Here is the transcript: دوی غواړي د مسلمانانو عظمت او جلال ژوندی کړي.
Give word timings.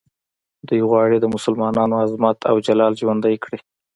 دوی 0.67 0.81
غواړي 0.89 1.17
د 1.19 1.25
مسلمانانو 1.35 1.99
عظمت 2.03 2.37
او 2.49 2.55
جلال 2.67 2.93
ژوندی 3.01 3.35
کړي. 3.43 3.59